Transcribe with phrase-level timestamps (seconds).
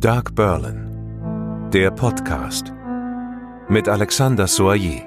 [0.00, 2.72] Dark Berlin, der Podcast
[3.68, 5.02] mit Alexander Soyer.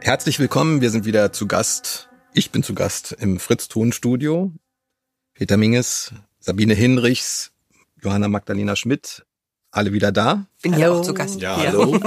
[0.00, 2.10] Herzlich willkommen, wir sind wieder zu Gast.
[2.32, 4.52] Ich bin zu Gast im Fritz-Ton-Studio.
[5.34, 7.50] Peter Minges, Sabine Hinrichs,
[8.00, 9.26] Johanna Magdalena Schmidt,
[9.72, 10.46] alle wieder da.
[10.62, 11.40] Bin ja auch zu Gast.
[11.40, 11.98] Ja, hallo.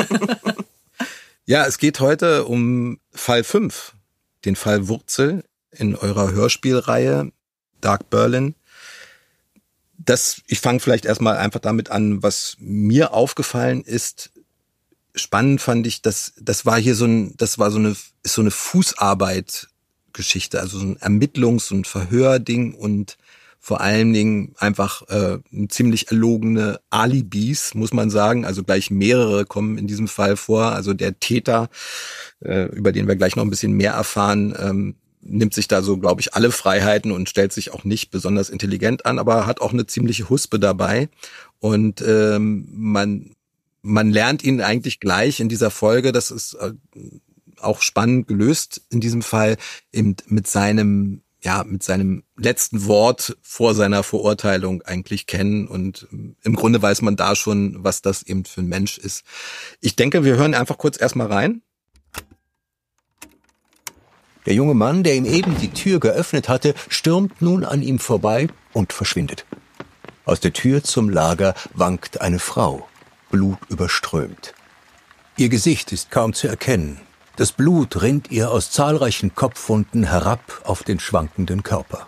[1.45, 3.97] ja, es geht heute um Fall 5,
[4.45, 7.33] den Fall Wurzel in eurer Hörspielreihe
[7.81, 8.55] Dark Berlin.
[10.07, 14.31] Das, ich fange vielleicht erstmal einfach damit an, was mir aufgefallen ist.
[15.13, 18.41] Spannend fand ich, dass das war hier so ein, das war so eine, ist so
[18.41, 19.67] eine Fußarbeit
[20.13, 23.17] Geschichte, also so ein Ermittlungs- und Verhörding und
[23.59, 28.45] vor allen Dingen einfach äh, ziemlich erlogene Alibis, muss man sagen.
[28.45, 30.71] Also gleich mehrere kommen in diesem Fall vor.
[30.71, 31.69] Also der Täter,
[32.39, 34.95] äh, über den wir gleich noch ein bisschen mehr erfahren, ähm,
[35.27, 39.05] nimmt sich da so, glaube ich, alle Freiheiten und stellt sich auch nicht besonders intelligent
[39.05, 41.09] an, aber hat auch eine ziemliche Huspe dabei.
[41.59, 43.35] Und ähm, man,
[43.81, 46.73] man lernt ihn eigentlich gleich in dieser Folge, das ist äh,
[47.59, 49.57] auch spannend gelöst in diesem Fall,
[49.91, 55.67] eben mit seinem ja, mit seinem letzten Wort vor seiner Verurteilung eigentlich kennen.
[55.67, 56.07] Und
[56.43, 59.23] im Grunde weiß man da schon, was das eben für ein Mensch ist.
[59.79, 61.61] Ich denke, wir hören einfach kurz erstmal rein.
[64.47, 68.47] Der junge Mann, der ihm eben die Tür geöffnet hatte, stürmt nun an ihm vorbei
[68.71, 69.45] und verschwindet.
[70.23, 72.87] Aus der Tür zum Lager wankt eine Frau,
[73.29, 74.53] blutüberströmt.
[75.35, 77.01] Ihr Gesicht ist kaum zu erkennen.
[77.35, 82.07] Das Blut rinnt ihr aus zahlreichen Kopfwunden herab auf den schwankenden Körper.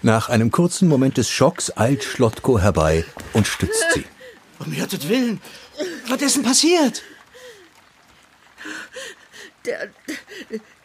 [0.00, 3.04] Nach einem kurzen Moment des Schocks eilt Schlottko herbei
[3.34, 4.06] und stützt sie.
[4.58, 5.42] Um Gottes Willen,
[6.08, 7.02] was ist denn passiert?
[9.66, 9.90] Der,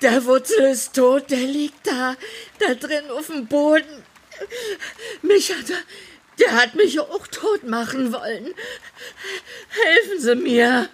[0.02, 2.16] der Wurzel ist tot, der liegt da,
[2.60, 4.04] da drin auf dem Boden.
[5.22, 5.78] Mich hat er,
[6.40, 8.54] der hat mich auch tot machen wollen.
[9.70, 10.90] Helfen Sie mir.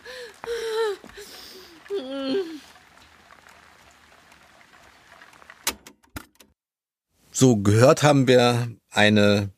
[7.31, 9.49] So gehört haben wir eine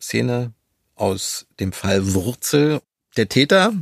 [0.00, 0.52] Szene
[0.94, 2.80] aus dem Fall Wurzel.
[3.16, 3.72] Der Täter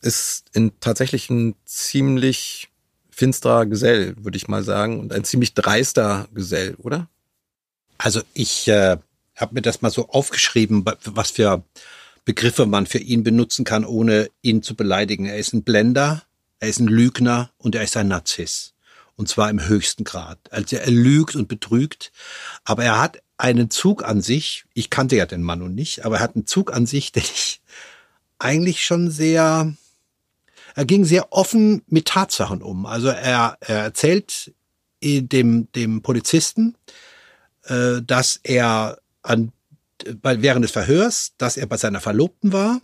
[0.00, 2.68] ist in tatsächlich ein ziemlich
[3.10, 7.08] finsterer Gesell, würde ich mal sagen, und ein ziemlich dreister Gesell, oder?
[7.98, 8.96] Also ich äh,
[9.34, 11.64] habe mir das mal so aufgeschrieben, was für
[12.24, 15.26] Begriffe man für ihn benutzen kann, ohne ihn zu beleidigen.
[15.26, 16.22] Er ist ein Blender,
[16.60, 18.74] er ist ein Lügner und er ist ein Narzisst.
[19.16, 20.38] Und zwar im höchsten Grad.
[20.52, 22.12] Also er lügt und betrügt,
[22.64, 26.16] aber er hat einen Zug an sich, ich kannte ja den Mann und nicht, aber
[26.16, 27.60] er hat einen Zug an sich, den ich
[28.38, 29.72] eigentlich schon sehr,
[30.78, 32.86] er ging sehr offen mit Tatsachen um.
[32.86, 34.54] Also er, er erzählt
[35.02, 36.76] dem, dem Polizisten,
[37.64, 39.50] äh, dass er an,
[40.22, 42.80] bei, während des Verhörs, dass er bei seiner Verlobten war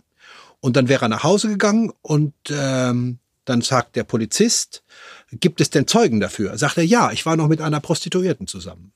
[0.59, 4.83] und dann wäre er nach Hause gegangen und ähm, dann sagt der Polizist,
[5.31, 6.57] gibt es denn Zeugen dafür?
[6.57, 8.91] Sagt er, ja, ich war noch mit einer Prostituierten zusammen.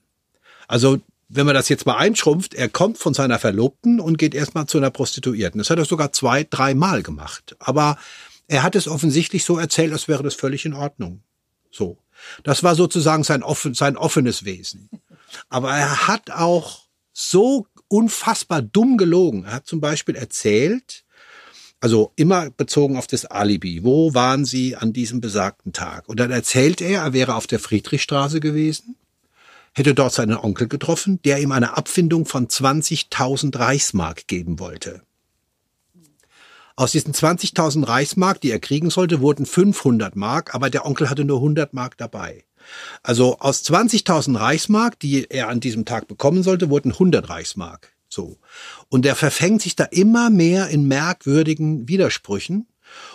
[0.68, 1.00] Also
[1.30, 4.78] wenn man das jetzt mal einschrumpft, er kommt von seiner Verlobten und geht erstmal zu
[4.78, 5.60] einer Prostituierten.
[5.60, 7.56] Das hat er sogar zwei, dreimal gemacht.
[7.60, 7.98] Aber
[8.50, 11.22] er hat es offensichtlich so erzählt, als wäre das völlig in Ordnung.
[11.72, 12.00] So.
[12.44, 14.90] Das war sozusagen sein, offen, sein offenes Wesen.
[15.48, 19.46] Aber er hat auch so unfassbar dumm gelogen.
[19.46, 21.06] Er hat zum Beispiel erzählt,
[21.80, 23.84] also immer bezogen auf das Alibi.
[23.84, 26.10] Wo waren Sie an diesem besagten Tag?
[26.10, 28.96] Und dann erzählt er, er wäre auf der Friedrichstraße gewesen,
[29.74, 35.04] hätte dort seinen Onkel getroffen, der ihm eine Abfindung von 20.000 Reichsmark geben wollte.
[36.80, 41.26] Aus diesen 20.000 Reichsmark, die er kriegen sollte, wurden 500 Mark, aber der Onkel hatte
[41.26, 42.46] nur 100 Mark dabei.
[43.04, 47.92] Also aus 20.000 Reichsmark, die er an diesem Tag bekommen sollte, wurden 100 Reichsmark.
[48.08, 48.38] So.
[48.88, 52.70] Und er verfängt sich da immer mehr in merkwürdigen Widersprüchen.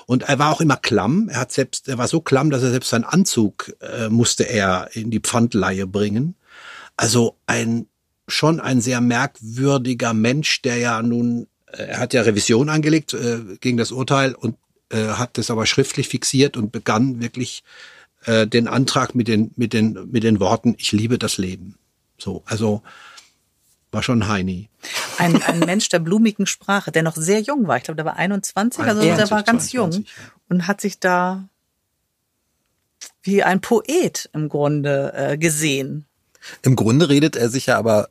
[0.04, 1.30] Und er war auch immer klamm.
[1.30, 4.90] Er hat selbst, er war so klamm, dass er selbst seinen Anzug äh, musste er
[4.92, 6.36] in die Pfandleihe bringen.
[6.98, 7.86] Also ein
[8.28, 13.76] schon ein sehr merkwürdiger Mensch, der ja nun, er hat ja Revision angelegt äh, gegen
[13.76, 14.56] das Urteil und
[14.90, 17.62] äh, hat das aber schriftlich fixiert und begann wirklich
[18.24, 21.76] äh, den Antrag mit den mit den mit den Worten: Ich liebe das Leben.
[22.18, 22.82] So, also
[23.90, 24.68] war schon Heini.
[25.18, 27.76] Ein, ein Mensch der blumigen Sprache, der noch sehr jung war.
[27.76, 30.32] Ich glaube, der war 21, also 21, der war ganz 22, jung ja.
[30.48, 31.48] und hat sich da
[33.22, 36.06] wie ein Poet im Grunde äh, gesehen.
[36.62, 38.10] Im Grunde redet er sich ja aber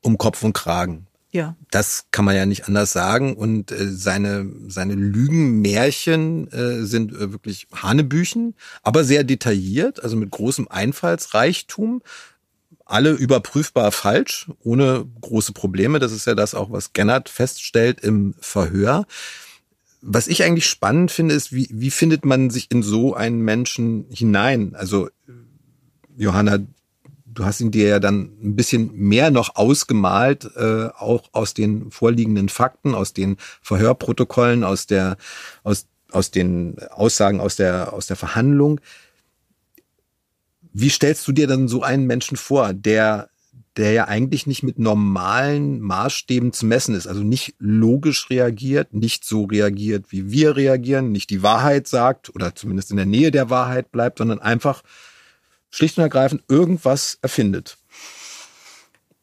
[0.00, 1.06] um Kopf und Kragen.
[1.32, 1.56] Ja.
[1.70, 3.34] Das kann man ja nicht anders sagen.
[3.34, 10.30] Und äh, seine, seine Lügenmärchen äh, sind äh, wirklich Hanebüchen, aber sehr detailliert, also mit
[10.30, 12.02] großem Einfallsreichtum
[12.84, 15.98] alle überprüfbar falsch, ohne große Probleme.
[15.98, 19.06] Das ist ja das auch, was Gennard feststellt im Verhör.
[20.02, 24.04] Was ich eigentlich spannend finde, ist, wie, wie findet man sich in so einen Menschen
[24.10, 24.74] hinein?
[24.74, 25.08] Also,
[26.16, 26.58] Johanna,
[27.34, 31.90] du hast ihn dir ja dann ein bisschen mehr noch ausgemalt, äh, auch aus den
[31.90, 35.16] vorliegenden Fakten, aus den Verhörprotokollen, aus der,
[35.62, 38.80] aus, aus den Aussagen aus der, aus der Verhandlung.
[40.72, 43.28] Wie stellst du dir dann so einen Menschen vor, der,
[43.76, 49.24] der ja eigentlich nicht mit normalen Maßstäben zu messen ist, also nicht logisch reagiert, nicht
[49.24, 53.50] so reagiert, wie wir reagieren, nicht die Wahrheit sagt oder zumindest in der Nähe der
[53.50, 54.82] Wahrheit bleibt, sondern einfach
[55.72, 57.78] schlicht und ergreifend irgendwas erfindet.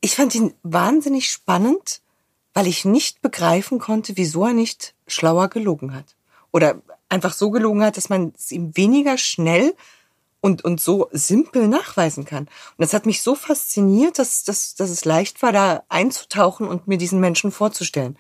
[0.01, 2.01] Ich fand ihn wahnsinnig spannend,
[2.53, 6.15] weil ich nicht begreifen konnte, wieso er nicht schlauer gelogen hat.
[6.51, 9.75] Oder einfach so gelogen hat, dass man es ihm weniger schnell
[10.41, 12.43] und, und so simpel nachweisen kann.
[12.43, 16.87] Und das hat mich so fasziniert, dass, dass, dass es leicht war, da einzutauchen und
[16.87, 18.17] mir diesen Menschen vorzustellen.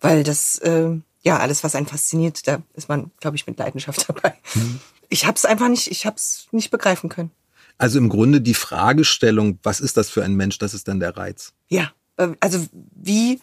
[0.00, 0.90] Weil das, äh,
[1.22, 4.34] ja, alles, was einen fasziniert, da ist man, glaube ich, mit Leidenschaft dabei.
[4.54, 4.80] Mhm.
[5.08, 7.30] Ich habe es einfach nicht, ich habe es nicht begreifen können.
[7.78, 11.16] Also im Grunde die Fragestellung, was ist das für ein Mensch, das ist dann der
[11.16, 11.52] Reiz.
[11.68, 13.40] Ja, äh, also wie,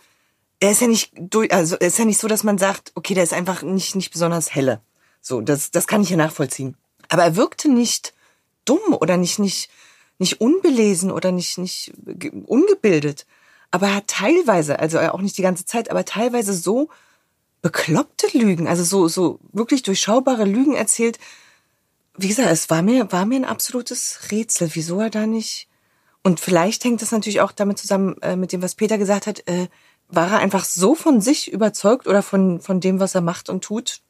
[0.59, 3.23] er ist ja nicht durch, also ist ja nicht so, dass man sagt, okay, der
[3.23, 4.81] ist einfach nicht, nicht besonders helle.
[5.21, 6.77] So, das, das kann ich ja nachvollziehen.
[7.09, 8.13] Aber er wirkte nicht
[8.65, 9.69] dumm oder nicht, nicht,
[10.19, 11.93] nicht unbelesen oder nicht, nicht
[12.45, 13.25] ungebildet.
[13.71, 16.89] Aber er hat teilweise, also auch nicht die ganze Zeit, aber teilweise so
[17.61, 21.19] bekloppte Lügen, also so, so wirklich durchschaubare Lügen erzählt,
[22.21, 25.67] wie gesagt, es war mir, war mir ein absolutes Rätsel, wieso er da nicht.
[26.21, 29.47] Und vielleicht hängt das natürlich auch damit zusammen, äh, mit dem, was Peter gesagt hat,
[29.47, 29.67] äh,
[30.09, 33.63] war er einfach so von sich überzeugt oder von, von dem, was er macht und
[33.63, 34.01] tut.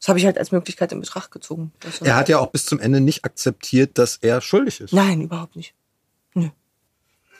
[0.00, 1.72] Das habe ich halt als Möglichkeit in Betracht gezogen.
[2.00, 4.92] Er, er hat ja auch bis zum Ende nicht akzeptiert, dass er schuldig ist.
[4.92, 5.74] Nein, überhaupt nicht.
[6.34, 6.48] Nö.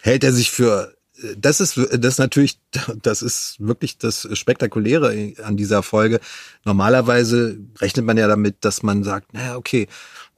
[0.02, 0.96] Hält er sich für
[1.36, 2.58] das ist das natürlich
[3.02, 6.20] das ist wirklich das spektakuläre an dieser Folge.
[6.64, 9.88] Normalerweise rechnet man ja damit, dass man sagt, naja, okay,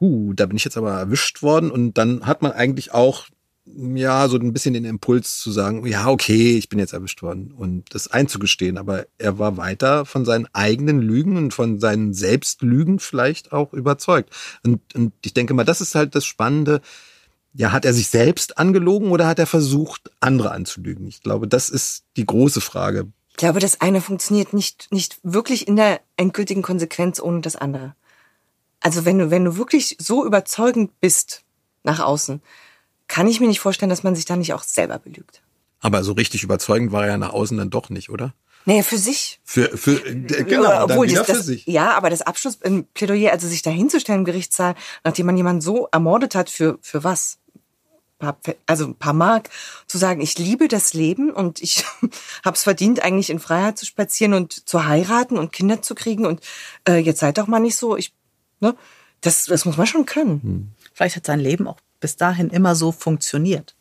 [0.00, 3.26] uh, da bin ich jetzt aber erwischt worden und dann hat man eigentlich auch
[3.66, 7.52] ja so ein bisschen den Impuls zu sagen, ja, okay, ich bin jetzt erwischt worden
[7.52, 13.00] und das einzugestehen, aber er war weiter von seinen eigenen Lügen und von seinen Selbstlügen
[13.00, 14.30] vielleicht auch überzeugt.
[14.64, 16.80] Und, und ich denke mal, das ist halt das Spannende
[17.56, 21.06] ja, hat er sich selbst angelogen oder hat er versucht, andere anzulügen?
[21.06, 23.08] Ich glaube, das ist die große Frage.
[23.30, 27.94] Ich glaube, das eine funktioniert nicht, nicht wirklich in der endgültigen Konsequenz ohne das andere.
[28.80, 31.42] Also wenn du, wenn du wirklich so überzeugend bist
[31.82, 32.42] nach außen,
[33.08, 35.42] kann ich mir nicht vorstellen, dass man sich da nicht auch selber belügt.
[35.80, 38.34] Aber so richtig überzeugend war er ja nach außen dann doch nicht, oder?
[38.64, 39.40] Naja, für sich.
[39.44, 41.66] Für, für, genau, obwohl das, das, für sich.
[41.66, 44.74] Ja, aber das Abschluss im Plädoyer, also sich da hinzustellen im Gerichtssaal,
[45.04, 47.38] nachdem man jemanden so ermordet hat, für, für was?
[48.18, 49.50] Paar, also ein paar Mark,
[49.86, 51.84] zu sagen, ich liebe das Leben und ich
[52.44, 56.26] habe es verdient, eigentlich in Freiheit zu spazieren und zu heiraten und Kinder zu kriegen
[56.26, 56.40] und
[56.88, 58.12] äh, jetzt seid doch mal nicht so, ich,
[58.60, 58.74] ne,
[59.20, 60.42] das, das muss man schon können.
[60.42, 60.68] Hm.
[60.92, 63.74] Vielleicht hat sein Leben auch bis dahin immer so funktioniert.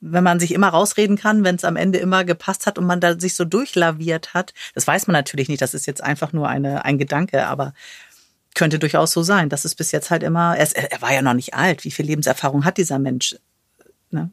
[0.00, 3.00] Wenn man sich immer rausreden kann, wenn es am Ende immer gepasst hat und man
[3.00, 6.48] da sich so durchlaviert hat, das weiß man natürlich nicht, das ist jetzt einfach nur
[6.48, 7.74] eine, ein Gedanke, aber
[8.54, 9.48] könnte durchaus so sein.
[9.48, 11.84] Das ist bis jetzt halt immer, er, ist, er war ja noch nicht alt.
[11.84, 13.36] Wie viel Lebenserfahrung hat dieser Mensch?
[14.10, 14.30] Ne?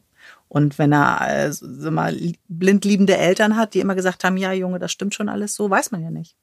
[0.48, 2.16] Und wenn er also, mal
[2.48, 5.68] blind liebende Eltern hat, die immer gesagt haben, ja Junge, das stimmt schon alles so,
[5.68, 6.36] weiß man ja nicht.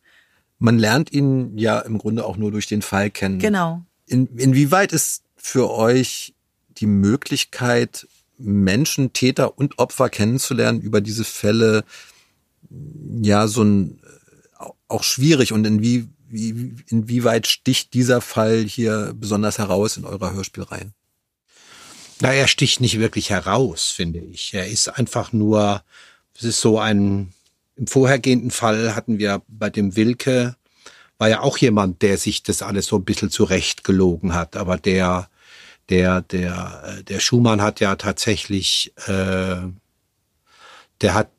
[0.59, 3.39] Man lernt ihn ja im Grunde auch nur durch den Fall kennen.
[3.39, 3.81] Genau.
[4.05, 6.33] In, inwieweit ist für euch
[6.77, 8.07] die Möglichkeit,
[8.37, 11.83] Menschen, Täter und Opfer kennenzulernen über diese Fälle
[13.21, 13.99] ja so ein
[14.87, 15.81] auch schwierig und in
[16.27, 20.91] wie wie, inwieweit sticht dieser Fall hier besonders heraus in eurer Hörspielreihe?
[22.21, 24.53] Na, er sticht nicht wirklich heraus, finde ich.
[24.53, 25.83] Er ist einfach nur,
[26.35, 27.33] es ist so ein,
[27.75, 30.55] im vorhergehenden Fall hatten wir bei dem Wilke,
[31.17, 34.77] war ja auch jemand, der sich das alles so ein bisschen zurecht gelogen hat, aber
[34.77, 35.29] der,
[35.89, 39.57] der, der, der Schumann hat ja tatsächlich, äh,
[41.01, 41.29] der hat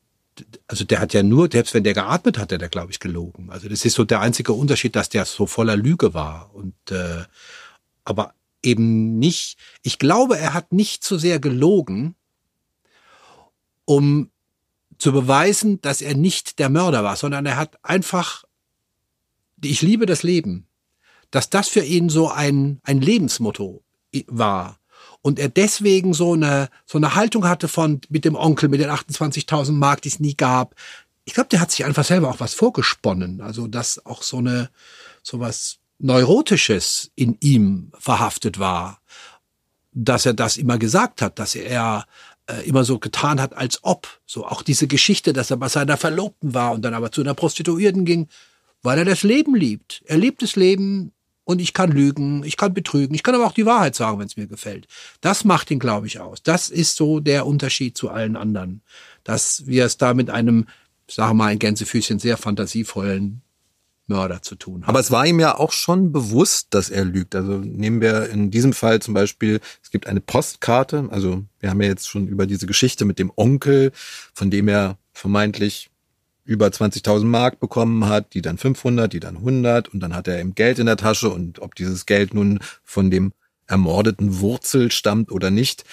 [0.66, 3.50] also der hat ja nur, selbst wenn der geatmet hat, hat der, glaube ich, gelogen.
[3.50, 6.54] Also das ist so der einzige Unterschied, dass der so voller Lüge war.
[6.54, 7.24] Und äh,
[8.04, 12.14] aber eben nicht, ich glaube, er hat nicht so sehr gelogen,
[13.84, 14.30] um
[14.98, 18.44] zu beweisen, dass er nicht der Mörder war, sondern er hat einfach,
[19.62, 20.66] ich liebe das Leben,
[21.30, 23.82] dass das für ihn so ein, ein Lebensmotto
[24.26, 24.78] war
[25.26, 28.90] und er deswegen so eine, so eine Haltung hatte von, mit dem Onkel, mit den
[28.90, 30.76] 28.000 Mark, die es nie gab.
[31.24, 33.40] Ich glaube, der hat sich einfach selber auch was vorgesponnen.
[33.40, 34.70] Also, dass auch so eine,
[35.24, 39.00] so was Neurotisches in ihm verhaftet war.
[39.90, 42.06] dass er das immer gesagt hat, dass er
[42.46, 44.06] äh, immer so getan hat, als ob.
[44.26, 47.34] So auch diese Geschichte, dass er bei seiner Verlobten war und dann aber zu einer
[47.34, 48.28] Prostituierten ging,
[48.82, 50.02] weil er das Leben liebt.
[50.04, 51.10] Er liebt das Leben
[51.46, 54.26] und ich kann lügen, ich kann betrügen, ich kann aber auch die Wahrheit sagen, wenn
[54.26, 54.88] es mir gefällt.
[55.20, 56.42] Das macht ihn, glaube ich, aus.
[56.42, 58.82] Das ist so der Unterschied zu allen anderen,
[59.22, 60.66] dass wir es da mit einem,
[61.08, 63.42] sagen wir mal, ein Gänsefüßchen sehr fantasievollen
[64.08, 64.88] Mörder zu tun haben.
[64.88, 67.36] Aber es war ihm ja auch schon bewusst, dass er lügt.
[67.36, 71.80] Also nehmen wir in diesem Fall zum Beispiel, es gibt eine Postkarte, also wir haben
[71.80, 73.92] ja jetzt schon über diese Geschichte mit dem Onkel,
[74.34, 75.90] von dem er vermeintlich
[76.46, 80.40] über 20.000 Mark bekommen hat, die dann 500, die dann 100 und dann hat er
[80.40, 83.32] eben Geld in der Tasche und ob dieses Geld nun von dem
[83.66, 85.84] ermordeten Wurzel stammt oder nicht,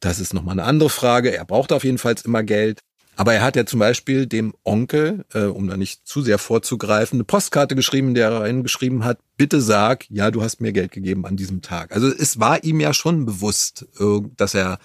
[0.00, 1.34] das ist nochmal eine andere Frage.
[1.34, 2.80] Er braucht auf jeden Fall immer Geld.
[3.18, 7.16] Aber er hat ja zum Beispiel dem Onkel, äh, um da nicht zu sehr vorzugreifen,
[7.16, 11.24] eine Postkarte geschrieben, der er reingeschrieben hat, bitte sag, ja, du hast mir Geld gegeben
[11.24, 11.92] an diesem Tag.
[11.92, 14.78] Also es war ihm ja schon bewusst, äh, dass er,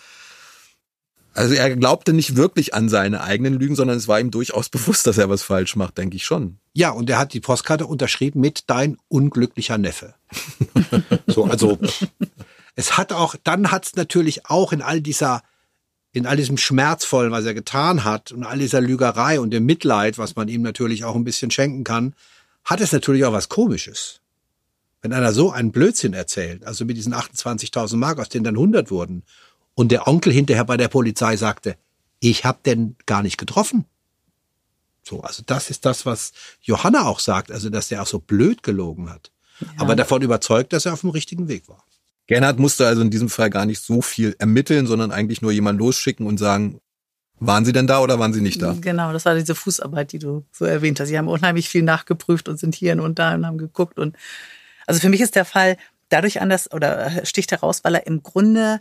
[1.33, 5.07] also er glaubte nicht wirklich an seine eigenen Lügen, sondern es war ihm durchaus bewusst,
[5.07, 6.57] dass er was falsch macht, denke ich schon.
[6.73, 10.15] Ja, und er hat die Postkarte unterschrieben mit dein unglücklicher Neffe.
[11.27, 11.77] so, also
[12.75, 15.41] es hat auch, dann hat es natürlich auch in all dieser
[16.13, 20.17] in all diesem Schmerzvollen, was er getan hat und all dieser Lügerei und dem Mitleid,
[20.17, 22.15] was man ihm natürlich auch ein bisschen schenken kann,
[22.65, 24.19] hat es natürlich auch was Komisches.
[25.01, 28.91] Wenn einer so einen Blödsinn erzählt, also mit diesen 28.000 Mark, aus denen dann 100
[28.91, 29.23] wurden,
[29.75, 31.77] und der Onkel hinterher bei der Polizei sagte,
[32.19, 33.85] ich hab den gar nicht getroffen.
[35.03, 38.63] So, also das ist das, was Johanna auch sagt, also dass er auch so blöd
[38.63, 39.31] gelogen hat.
[39.59, 39.67] Ja.
[39.77, 41.83] Aber davon überzeugt, dass er auf dem richtigen Weg war.
[42.27, 45.79] Gernhardt musste also in diesem Fall gar nicht so viel ermitteln, sondern eigentlich nur jemanden
[45.79, 46.79] losschicken und sagen,
[47.39, 48.77] waren Sie denn da oder waren Sie nicht da?
[48.79, 51.09] Genau, das war diese Fußarbeit, die du so erwähnt hast.
[51.09, 53.97] Sie haben unheimlich viel nachgeprüft und sind hier und da und haben geguckt.
[53.97, 54.15] Und
[54.85, 55.77] also für mich ist der Fall
[56.09, 58.79] dadurch anders oder sticht heraus, weil er im Grunde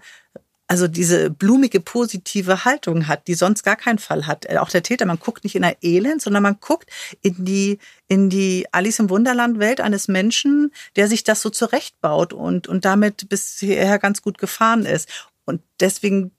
[0.71, 4.49] also diese blumige, positive Haltung hat, die sonst gar keinen Fall hat.
[4.57, 6.89] Auch der Täter, man guckt nicht in der Elend, sondern man guckt
[7.23, 12.33] in die, in die Alice im Wunderland Welt eines Menschen, der sich das so zurechtbaut
[12.33, 15.09] und, und damit bisher ganz gut gefahren ist.
[15.45, 16.31] Und deswegen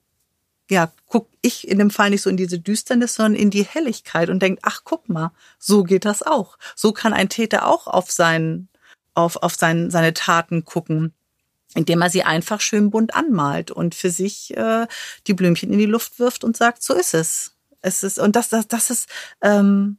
[0.70, 4.30] ja, guck ich in dem Fall nicht so in diese Düsternis, sondern in die Helligkeit
[4.30, 6.58] und denkt, ach, guck mal, so geht das auch.
[6.78, 8.70] So kann ein Täter auch auf sein,
[9.14, 11.14] auf, auf sein, seine Taten gucken
[11.76, 14.88] indem er sie einfach schön bunt anmalt und für sich äh,
[15.28, 17.54] die Blümchen in die Luft wirft und sagt, so ist es.
[17.82, 19.10] Es ist und das, das, das ist,
[19.42, 19.98] ähm,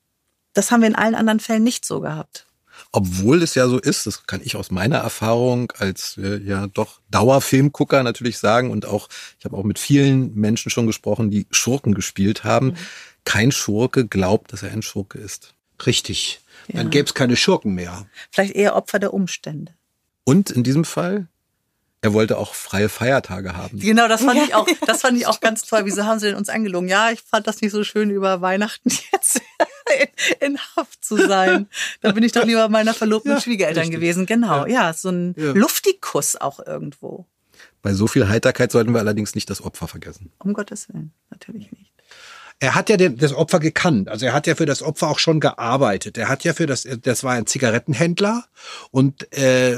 [0.53, 2.47] das haben wir in allen anderen Fällen nicht so gehabt.
[2.91, 7.01] Obwohl es ja so ist, das kann ich aus meiner Erfahrung als äh, ja doch
[7.11, 11.95] Dauerfilmgucker natürlich sagen und auch ich habe auch mit vielen Menschen schon gesprochen, die Schurken
[11.95, 12.69] gespielt haben.
[12.69, 12.77] Mhm.
[13.25, 15.55] Kein Schurke glaubt, dass er ein Schurke ist.
[15.87, 16.41] Richtig.
[16.69, 16.77] Ja.
[16.77, 18.07] Dann gäbe es keine Schurken mehr.
[18.31, 19.73] Vielleicht eher Opfer der Umstände.
[20.25, 21.29] Und in diesem Fall
[22.03, 23.79] er wollte auch freie Feiertage haben.
[23.79, 25.83] Genau, das fand ich auch, das fand ich auch ganz toll.
[25.85, 26.89] Wieso haben sie denn uns angelogen?
[26.89, 29.41] Ja, ich fand das nicht so schön, über Weihnachten jetzt
[30.41, 31.69] in, in Haft zu sein.
[32.01, 34.01] Da bin ich doch lieber meiner verlobten ja, Schwiegereltern richtig.
[34.01, 34.27] gewesen.
[34.27, 35.53] Genau, ja, ja so ein ja.
[35.53, 37.25] Luftikus auch irgendwo.
[37.83, 40.33] Bei so viel Heiterkeit sollten wir allerdings nicht das Opfer vergessen.
[40.41, 41.93] Um Gottes Willen, natürlich nicht.
[42.59, 44.09] Er hat ja den, das Opfer gekannt.
[44.09, 46.19] Also er hat ja für das Opfer auch schon gearbeitet.
[46.19, 48.45] Er hat ja für das, das war ein Zigarettenhändler
[48.91, 49.77] und äh,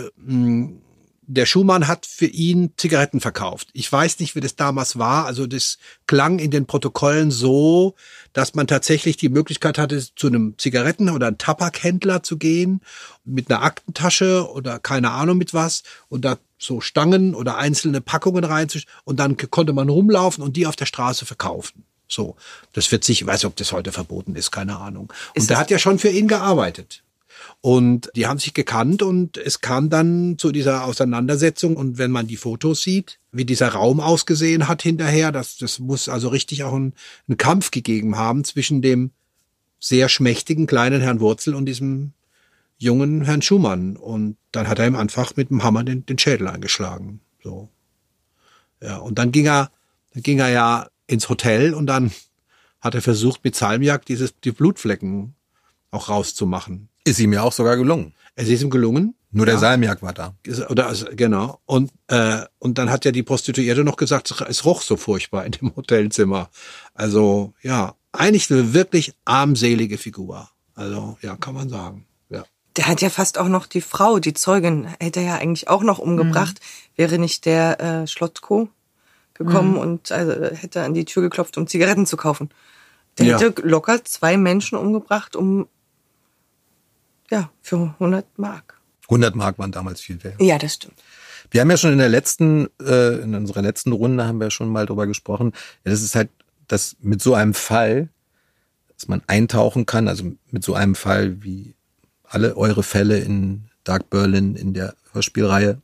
[1.26, 3.68] der Schumann hat für ihn Zigaretten verkauft.
[3.72, 5.26] Ich weiß nicht, wie das damals war.
[5.26, 7.94] Also das klang in den Protokollen so,
[8.32, 12.80] dass man tatsächlich die Möglichkeit hatte, zu einem Zigaretten- oder einem Tabakhändler zu gehen,
[13.24, 18.44] mit einer Aktentasche oder keine Ahnung mit was und da so Stangen oder einzelne Packungen
[18.44, 21.84] reinzustellen und dann konnte man rumlaufen und die auf der Straße verkaufen.
[22.08, 22.36] So,
[22.72, 25.12] das wird sich, ich weiß nicht, ob das heute verboten ist, keine Ahnung.
[25.36, 27.03] Und der hat ja schon für ihn gearbeitet.
[27.64, 31.78] Und die haben sich gekannt und es kam dann zu dieser Auseinandersetzung.
[31.78, 36.10] Und wenn man die Fotos sieht, wie dieser Raum ausgesehen hat hinterher, das, das muss
[36.10, 36.92] also richtig auch einen,
[37.38, 39.12] Kampf gegeben haben zwischen dem
[39.80, 42.12] sehr schmächtigen kleinen Herrn Wurzel und diesem
[42.76, 43.96] jungen Herrn Schumann.
[43.96, 47.20] Und dann hat er ihm einfach mit dem Hammer den, den Schädel eingeschlagen.
[47.42, 47.70] So.
[48.82, 49.70] Ja, und dann ging er,
[50.12, 52.12] dann ging er ja ins Hotel und dann
[52.82, 55.34] hat er versucht, mit Salmiak dieses, die Blutflecken
[55.90, 56.90] auch rauszumachen.
[57.04, 58.14] Ist ihm ja auch sogar gelungen.
[58.34, 59.14] Es ist ihm gelungen.
[59.30, 59.60] Nur der ja.
[59.60, 60.34] Salmiak war da.
[60.68, 61.58] Oder also, genau.
[61.66, 65.52] Und äh, und dann hat ja die Prostituierte noch gesagt, es roch so furchtbar in
[65.52, 66.50] dem Hotelzimmer.
[66.94, 70.48] Also ja, eigentlich eine wirklich armselige Figur.
[70.76, 72.06] Also ja, kann man sagen.
[72.30, 72.44] Ja.
[72.76, 75.82] Der hat ja fast auch noch die Frau, die Zeugin, hätte er ja eigentlich auch
[75.82, 76.98] noch umgebracht, mhm.
[76.98, 78.68] wäre nicht der äh, Schlottko
[79.34, 79.78] gekommen mhm.
[79.78, 82.50] und also, hätte an die Tür geklopft, um Zigaretten zu kaufen.
[83.18, 83.40] Der ja.
[83.40, 85.66] hätte locker zwei Menschen umgebracht, um
[87.30, 88.80] ja, für 100 Mark.
[89.04, 90.40] 100 Mark waren damals viel wert.
[90.40, 90.94] Ja, das stimmt.
[91.50, 94.68] Wir haben ja schon in der letzten, äh, in unserer letzten Runde haben wir schon
[94.68, 95.52] mal drüber gesprochen.
[95.84, 96.30] Ja, das ist halt,
[96.66, 98.08] dass mit so einem Fall,
[98.96, 101.74] dass man eintauchen kann, also mit so einem Fall wie
[102.24, 105.80] alle eure Fälle in Dark Berlin in der Hörspielreihe,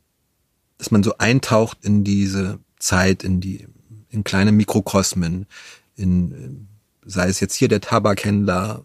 [0.77, 3.67] dass man so eintaucht in diese Zeit, in die,
[4.09, 5.45] in kleine Mikrokosmen,
[5.95, 6.67] in,
[7.05, 8.83] sei es jetzt hier der Tabakhändler,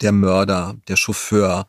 [0.00, 1.66] der Mörder, der Chauffeur,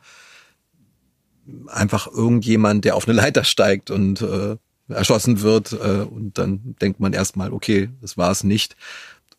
[1.67, 4.57] einfach irgendjemand, der auf eine Leiter steigt und äh,
[4.89, 8.75] erschossen wird äh, und dann denkt man erstmal, okay, das war es nicht.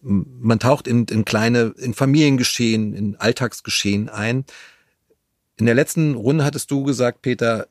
[0.00, 4.44] Man taucht in, in kleine, in Familiengeschehen, in Alltagsgeschehen ein.
[5.56, 7.68] In der letzten Runde hattest du gesagt, Peter,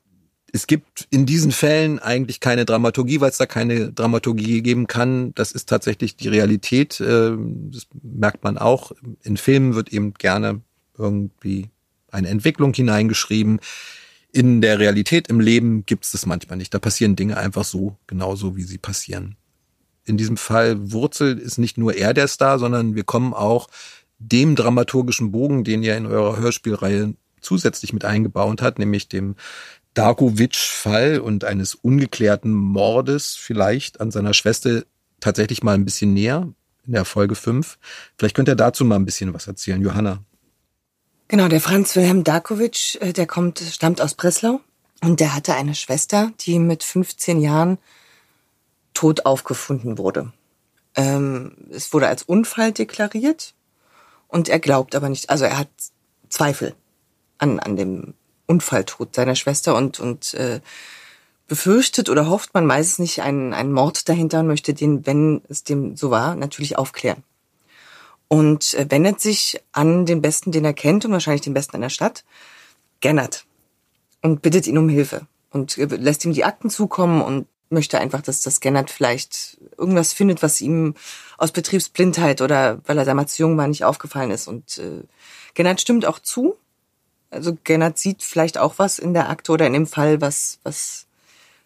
[0.52, 5.34] es gibt in diesen Fällen eigentlich keine Dramaturgie, weil es da keine Dramaturgie geben kann.
[5.34, 7.00] Das ist tatsächlich die Realität.
[7.00, 7.32] Äh,
[7.70, 8.92] das merkt man auch.
[9.22, 10.60] In Filmen wird eben gerne
[10.96, 11.70] irgendwie
[12.10, 13.60] eine Entwicklung hineingeschrieben
[14.32, 16.72] in der Realität, im Leben gibt es das manchmal nicht.
[16.72, 19.36] Da passieren Dinge einfach so, genauso wie sie passieren.
[20.04, 23.68] In diesem Fall Wurzel ist nicht nur er der Star, sondern wir kommen auch
[24.18, 29.36] dem dramaturgischen Bogen, den ihr in eurer Hörspielreihe zusätzlich mit eingebaut hat, nämlich dem
[29.94, 34.84] Darkovic-Fall und eines ungeklärten Mordes vielleicht an seiner Schwester
[35.20, 36.48] tatsächlich mal ein bisschen näher
[36.86, 37.78] in der Folge 5.
[38.16, 40.24] Vielleicht könnt ihr dazu mal ein bisschen was erzählen, Johanna.
[41.32, 44.60] Genau, der Franz Wilhelm Darkovic, äh, der kommt, stammt aus Breslau
[45.00, 47.78] und der hatte eine Schwester, die mit 15 Jahren
[48.92, 50.30] tot aufgefunden wurde.
[50.94, 53.54] Ähm, es wurde als Unfall deklariert
[54.28, 55.70] und er glaubt aber nicht, also er hat
[56.28, 56.74] Zweifel
[57.38, 58.12] an, an dem
[58.46, 60.60] Unfalltod seiner Schwester und, und äh,
[61.48, 65.40] befürchtet oder hofft, man weiß es nicht, einen, einen Mord dahinter und möchte den, wenn
[65.48, 67.22] es dem so war, natürlich aufklären
[68.32, 71.82] und äh, wendet sich an den Besten, den er kennt und wahrscheinlich den Besten in
[71.82, 72.24] der Stadt,
[73.00, 73.44] Gennert,
[74.22, 78.22] und bittet ihn um Hilfe und äh, lässt ihm die Akten zukommen und möchte einfach,
[78.22, 80.94] dass das Gennert vielleicht irgendwas findet, was ihm
[81.36, 84.48] aus Betriebsblindheit oder weil er damals jung war, nicht aufgefallen ist.
[84.48, 85.04] Und äh,
[85.52, 86.56] Gennert stimmt auch zu.
[87.28, 91.04] Also Gennert sieht vielleicht auch was in der Akte oder in dem Fall, was, was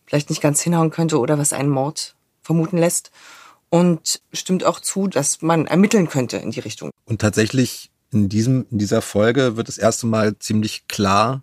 [0.05, 3.13] vielleicht nicht ganz hinhauen könnte oder was einen Mord vermuten lässt
[3.77, 6.91] und stimmt auch zu, dass man ermitteln könnte in die Richtung.
[7.05, 11.43] Und tatsächlich in diesem, in dieser Folge wird das erste Mal ziemlich klar,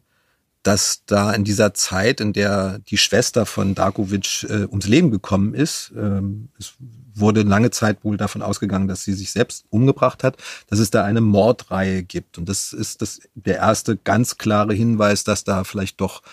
[0.63, 5.53] dass da in dieser Zeit, in der die Schwester von Darkovic äh, ums Leben gekommen
[5.53, 6.73] ist, ähm, es
[7.13, 11.03] wurde lange Zeit wohl davon ausgegangen, dass sie sich selbst umgebracht hat, dass es da
[11.03, 12.39] eine Mordreihe gibt.
[12.39, 16.23] Und das ist das, der erste ganz klare Hinweis, dass da vielleicht doch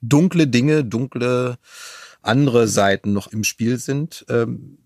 [0.00, 1.58] dunkle Dinge, dunkle
[2.22, 4.24] andere Seiten noch im Spiel sind.
[4.30, 4.78] Ähm,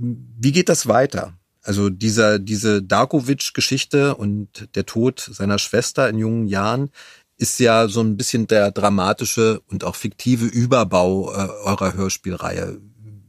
[0.00, 1.34] wie geht das weiter?
[1.62, 6.90] Also dieser, diese Darkovic-Geschichte und der Tod seiner Schwester in jungen Jahren
[7.36, 12.80] ist ja so ein bisschen der dramatische und auch fiktive Überbau äh, eurer Hörspielreihe.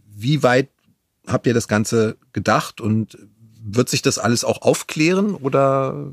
[0.08, 0.70] Wie weit
[1.28, 3.18] habt ihr das Ganze gedacht und
[3.64, 6.12] wird sich das alles auch aufklären oder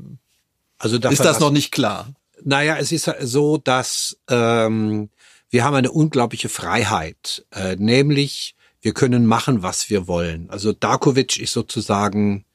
[0.77, 2.07] also ist das noch nicht klar?
[2.43, 5.09] Naja, es ist so, dass ähm,
[5.49, 10.49] wir haben eine unglaubliche Freiheit, äh, nämlich wir können machen, was wir wollen.
[10.49, 12.45] Also Darkovic ist sozusagen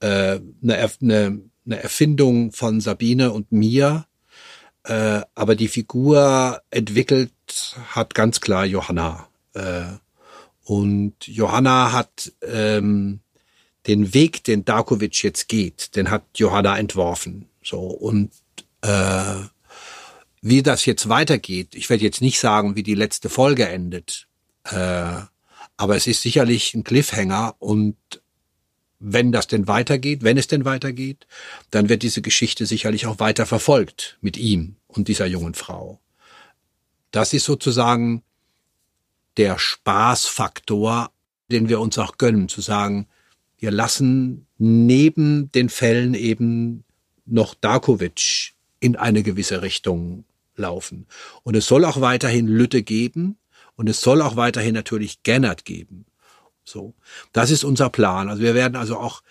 [0.00, 4.06] äh, eine, eine, eine Erfindung von Sabine und mir,
[4.84, 7.32] äh, aber die Figur entwickelt
[7.88, 9.28] hat ganz klar Johanna.
[9.54, 9.84] Äh,
[10.64, 13.20] und Johanna hat ähm,
[13.86, 17.48] den Weg, den Darkovic jetzt geht, den hat Johanna entworfen.
[17.62, 18.30] So und
[18.82, 19.42] äh,
[20.40, 24.28] wie das jetzt weitergeht, ich werde jetzt nicht sagen, wie die letzte Folge endet.
[24.64, 25.22] Äh,
[25.76, 27.96] aber es ist sicherlich ein Cliffhanger und
[29.00, 31.26] wenn das denn weitergeht, wenn es denn weitergeht,
[31.70, 36.00] dann wird diese Geschichte sicherlich auch weiter verfolgt mit ihm und dieser jungen Frau.
[37.10, 38.22] Das ist sozusagen
[39.36, 41.10] der Spaßfaktor,
[41.50, 43.08] den wir uns auch gönnen, zu sagen,
[43.58, 46.84] wir lassen neben den Fällen eben
[47.26, 50.24] noch Darkovic in eine gewisse Richtung
[50.56, 51.06] laufen.
[51.42, 53.36] Und es soll auch weiterhin Lütte geben,
[53.76, 56.06] und es soll auch weiterhin natürlich Gennert geben.
[56.64, 56.94] So.
[57.32, 58.28] Das ist unser Plan.
[58.28, 59.22] Also wir werden also auch,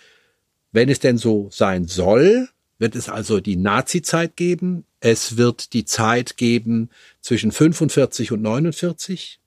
[0.71, 4.85] wenn es denn so sein soll, wird es also die Nazi-Zeit geben.
[4.99, 6.89] Es wird die Zeit geben
[7.21, 9.39] zwischen 45 und 49.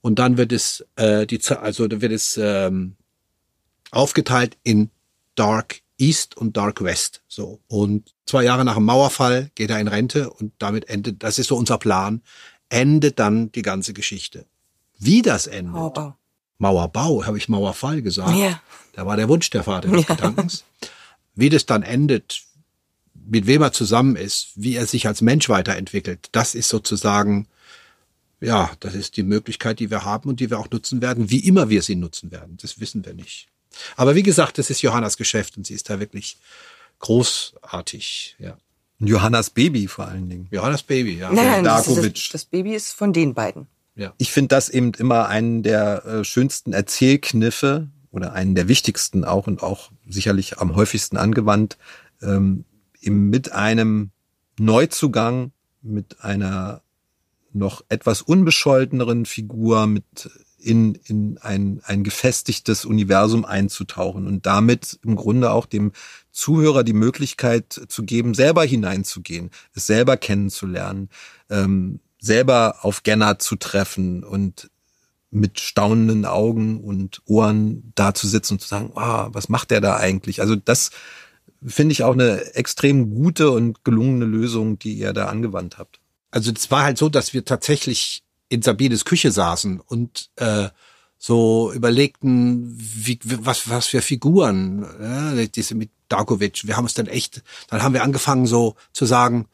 [0.00, 2.96] Und dann wird es äh, die also wird es ähm,
[3.90, 4.90] aufgeteilt in
[5.34, 7.22] Dark East und Dark West.
[7.28, 11.22] So und zwei Jahre nach dem Mauerfall geht er in Rente und damit endet.
[11.22, 12.22] Das ist so unser Plan
[12.68, 14.46] endet dann die ganze Geschichte.
[14.98, 15.72] Wie das endet.
[15.72, 16.16] Mauerbau.
[16.58, 18.36] Mauerbau, habe ich Mauerfall gesagt.
[18.36, 18.60] Ja.
[18.94, 20.14] Da war der Wunsch der Vater des ja.
[20.14, 20.64] Gedankens.
[21.34, 22.42] Wie das dann endet,
[23.14, 27.46] mit wem er zusammen ist, wie er sich als Mensch weiterentwickelt, das ist sozusagen
[28.40, 31.46] ja, das ist die Möglichkeit, die wir haben und die wir auch nutzen werden, wie
[31.46, 32.58] immer wir sie nutzen werden.
[32.60, 33.48] Das wissen wir nicht.
[33.96, 36.36] Aber wie gesagt, das ist Johannas Geschäft und sie ist da wirklich
[36.98, 38.56] großartig, ja.
[38.98, 40.48] Johannas Baby vor allen Dingen.
[40.50, 41.30] Johannas Baby, ja.
[41.30, 43.66] Nein, nein, das, das, das Baby ist von den beiden.
[43.94, 44.14] ja.
[44.18, 49.46] Ich finde das eben immer einen der äh, schönsten Erzählkniffe oder einen der wichtigsten auch
[49.46, 51.76] und auch sicherlich am häufigsten angewandt,
[52.22, 52.64] ähm,
[53.00, 54.10] eben mit einem
[54.58, 56.80] Neuzugang, mit einer
[57.52, 60.30] noch etwas unbescholteneren Figur, mit
[60.66, 65.92] in, in ein, ein gefestigtes Universum einzutauchen und damit im Grunde auch dem
[66.32, 71.08] Zuhörer die Möglichkeit zu geben, selber hineinzugehen, es selber kennenzulernen,
[71.50, 74.70] ähm, selber auf Genner zu treffen und
[75.30, 79.80] mit staunenden Augen und Ohren da zu sitzen und zu sagen, ah, was macht der
[79.80, 80.40] da eigentlich?
[80.40, 80.90] Also das
[81.64, 86.00] finde ich auch eine extrem gute und gelungene Lösung, die ihr da angewandt habt.
[86.30, 90.68] Also es war halt so, dass wir tatsächlich in Sabines Küche saßen und äh,
[91.18, 96.66] so überlegten, wie, was, was für Figuren, ja, diese mit Darkovic.
[96.66, 99.48] Wir haben es dann echt, dann haben wir angefangen so zu sagen,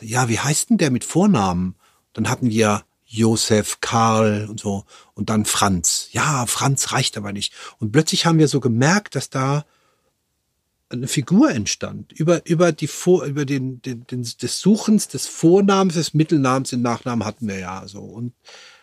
[0.00, 1.76] ja, wie heißt denn der mit Vornamen?
[2.12, 6.08] Dann hatten wir Josef, Karl und so und dann Franz.
[6.12, 7.52] Ja, Franz reicht aber nicht.
[7.78, 9.64] Und plötzlich haben wir so gemerkt, dass da
[10.88, 15.94] eine Figur entstand über über die Vor über den, den, den des Suchens des Vornamens
[15.94, 18.00] des Mittelnamens den Nachnamen hatten wir ja so.
[18.00, 18.34] Und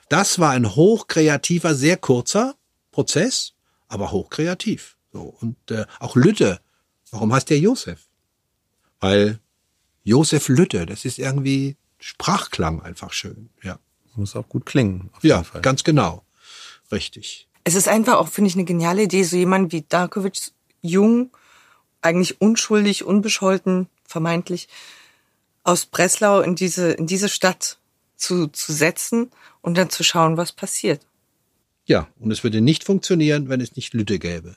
[0.10, 2.56] das war ein hochkreativer sehr kurzer
[2.92, 3.54] Prozess
[3.88, 5.22] aber hochkreativ so.
[5.40, 6.60] Und äh, auch Lütte.
[7.12, 8.08] Warum heißt der Josef?
[9.00, 9.40] Weil
[10.04, 13.80] Josef Lütte das ist irgendwie Sprachklang einfach schön ja.
[14.16, 15.10] Muss auch gut klingen.
[15.14, 15.62] Auf ja jeden Fall.
[15.62, 16.24] ganz genau.
[16.92, 17.48] Richtig.
[17.64, 21.32] Es ist einfach auch, finde ich, eine geniale Idee, so jemand wie Darkovic, jung,
[22.04, 24.68] eigentlich unschuldig, unbescholten, vermeintlich,
[25.64, 27.80] aus Breslau in diese, in diese Stadt
[28.18, 31.06] zu, zu setzen und dann zu schauen, was passiert.
[31.86, 34.56] Ja, und es würde nicht funktionieren, wenn es nicht Lütte gäbe.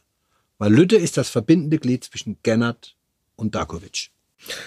[0.59, 2.97] Weil Lütte ist das verbindende Glied zwischen Gennert
[3.37, 4.11] und Darkovic.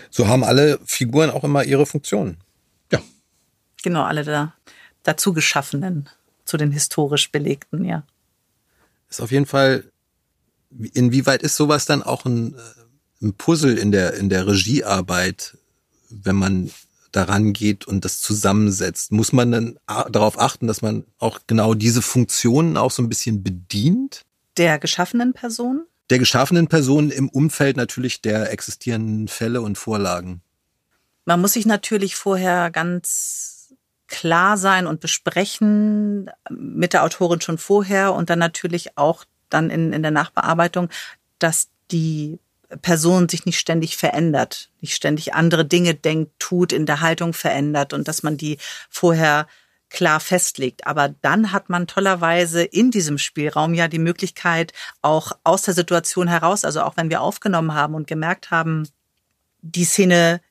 [0.09, 2.37] So haben alle Figuren auch immer ihre Funktionen.
[2.91, 3.01] Ja,
[3.81, 4.53] Genau, alle da
[5.03, 6.09] dazu geschaffenen,
[6.45, 8.03] zu den historisch belegten, ja.
[9.09, 9.91] Ist auf jeden Fall,
[10.93, 12.57] inwieweit ist sowas dann auch ein, äh,
[13.25, 15.57] ein Puzzle in der, in der Regiearbeit,
[16.09, 16.71] wenn man
[17.11, 19.11] daran geht und das zusammensetzt?
[19.11, 23.43] Muss man dann darauf achten, dass man auch genau diese Funktionen auch so ein bisschen
[23.43, 24.25] bedient?
[24.57, 25.85] Der geschaffenen Person?
[26.09, 30.41] Der geschaffenen Personen im Umfeld natürlich der existierenden Fälle und Vorlagen.
[31.25, 33.73] Man muss sich natürlich vorher ganz
[34.07, 39.93] klar sein und besprechen mit der Autorin schon vorher und dann natürlich auch dann in,
[39.93, 40.89] in der Nachbearbeitung,
[41.39, 42.39] dass die
[42.81, 47.93] Person sich nicht ständig verändert, nicht ständig andere Dinge denkt, tut, in der Haltung verändert
[47.93, 48.57] und dass man die
[48.89, 49.47] vorher
[49.89, 50.85] klar festlegt.
[50.85, 56.27] Aber dann hat man tollerweise in diesem Spielraum ja die Möglichkeit, auch aus der Situation
[56.27, 58.87] heraus, also auch wenn wir aufgenommen haben und gemerkt haben,
[59.61, 60.41] die Szene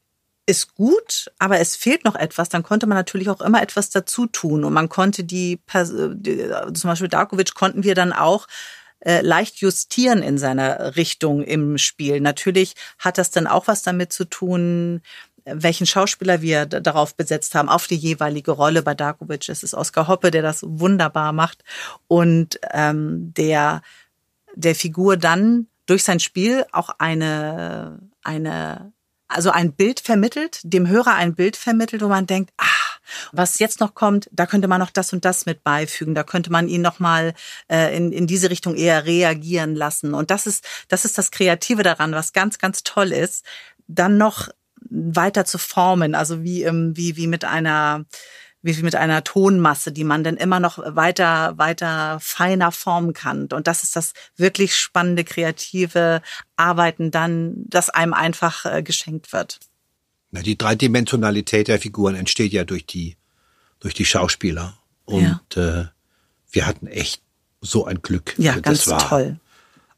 [0.45, 4.27] ist gut, aber es fehlt noch etwas, dann konnte man natürlich auch immer etwas dazu
[4.27, 4.65] tun.
[4.65, 8.47] Und man konnte die, zum Beispiel Darkovic konnten wir dann auch
[9.01, 12.21] äh, leicht justieren in seiner Richtung im Spiel.
[12.21, 15.03] Natürlich hat das dann auch was damit zu tun,
[15.45, 18.83] welchen Schauspieler wir darauf besetzt haben, auf die jeweilige Rolle.
[18.83, 21.65] Bei Darkovic ist es Oskar Hoppe, der das wunderbar macht
[22.07, 23.83] und ähm, der
[24.55, 28.93] der Figur dann durch sein Spiel auch eine eine
[29.29, 32.65] also ein Bild vermittelt, dem Hörer ein Bild vermittelt, wo man denkt, ah,
[33.33, 36.51] was jetzt noch kommt, da könnte man noch das und das mit beifügen, da könnte
[36.51, 37.35] man ihn noch mal
[37.71, 40.15] äh, in, in diese Richtung eher reagieren lassen.
[40.15, 43.45] Und das ist das ist das Kreative daran, was ganz ganz toll ist,
[43.87, 44.49] dann noch
[44.91, 48.05] weiter zu formen, also wie ähm, wie wie mit einer
[48.63, 53.49] wie mit einer Tonmasse, die man dann immer noch weiter, weiter feiner formen kann.
[53.53, 56.23] Und das ist das wirklich spannende, kreative
[56.57, 59.61] Arbeiten dann, das einem einfach äh, geschenkt wird.
[60.31, 63.17] Na, die Dreidimensionalität der Figuren entsteht ja durch die,
[63.81, 64.79] durch die Schauspieler.
[65.05, 65.87] Und äh,
[66.51, 67.23] wir hatten echt
[67.61, 68.35] so ein Glück.
[68.39, 69.41] Ja, Das ganz war, toll.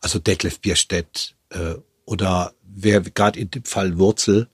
[0.00, 4.48] Also Detlef Bierstedt äh, oder wer gerade in dem Fall Wurzel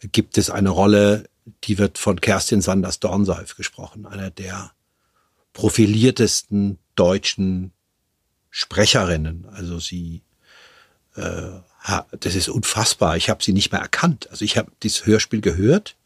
[0.00, 1.28] gibt es eine Rolle,
[1.64, 4.72] die wird von Kerstin Sanders Dornseif gesprochen, einer der
[5.52, 7.72] profiliertesten deutschen
[8.50, 9.46] Sprecherinnen.
[9.46, 10.22] Also sie,
[11.16, 11.50] äh,
[12.20, 13.16] das ist unfassbar.
[13.16, 14.28] Ich habe sie nicht mehr erkannt.
[14.30, 15.96] Also ich habe dieses Hörspiel gehört,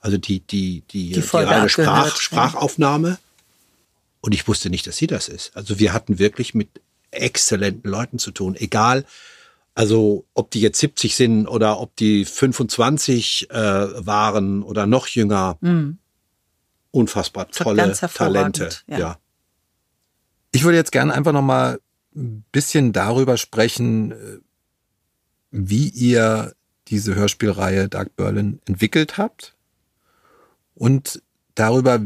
[0.00, 2.16] also die die die, die, Folge reine Sprach, ja.
[2.16, 3.18] Sprachaufnahme.
[4.20, 5.54] Und ich wusste nicht, dass sie das ist.
[5.56, 6.68] Also wir hatten wirklich mit
[7.10, 9.04] exzellenten Leuten zu tun, egal.
[9.74, 15.58] Also ob die jetzt 70 sind oder ob die 25 äh, waren oder noch jünger.
[15.60, 15.98] Mhm.
[16.90, 18.70] unfassbar tolle Talente.
[18.86, 18.98] Ja.
[18.98, 19.18] ja.
[20.52, 21.80] Ich würde jetzt gerne einfach noch mal
[22.14, 24.38] ein bisschen darüber sprechen, äh,
[25.56, 26.52] wie ihr
[26.88, 29.54] diese Hörspielreihe Dark Berlin entwickelt habt
[30.74, 31.22] und
[31.54, 32.04] darüber,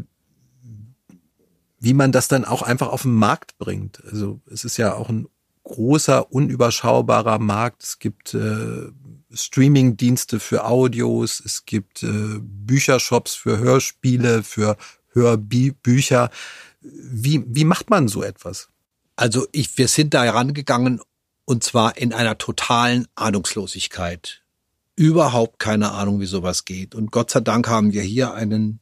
[1.80, 4.04] wie man das dann auch einfach auf den Markt bringt.
[4.04, 5.28] Also es ist ja auch ein
[5.64, 7.82] großer, unüberschaubarer Markt.
[7.82, 8.90] Es gibt äh,
[9.32, 14.76] Streaming-Dienste für Audios, es gibt äh, Büchershops für Hörspiele, für
[15.12, 16.30] Hörbücher.
[16.82, 18.68] Wie, wie macht man so etwas?
[19.16, 21.00] Also ich, wir sind da herangegangen
[21.48, 24.42] und zwar in einer totalen Ahnungslosigkeit.
[24.96, 26.94] Überhaupt keine Ahnung, wie sowas geht.
[26.94, 28.80] Und Gott sei Dank haben wir hier einen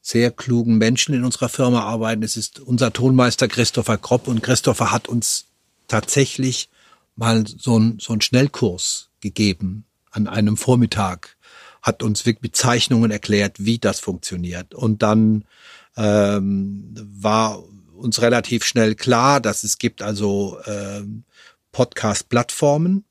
[0.00, 2.22] sehr klugen Menschen in unserer Firma arbeiten.
[2.22, 5.46] Es ist unser Tonmeister Christopher Kropp und Christopher hat uns
[5.88, 6.68] tatsächlich
[7.16, 11.36] mal so ein, so ein Schnellkurs gegeben an einem Vormittag,
[11.82, 14.74] hat uns mit Zeichnungen erklärt, wie das funktioniert.
[14.74, 15.44] Und dann
[15.96, 17.64] ähm, war
[17.96, 21.24] uns relativ schnell klar, dass es gibt also ähm,
[21.72, 23.04] Podcast-Plattformen,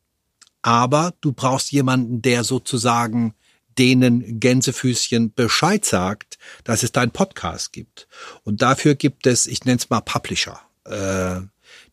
[0.61, 3.33] aber du brauchst jemanden, der sozusagen
[3.77, 8.07] denen Gänsefüßchen Bescheid sagt, dass es deinen Podcast gibt.
[8.43, 10.59] Und dafür gibt es, ich nenne es mal Publisher.
[10.83, 11.41] Äh,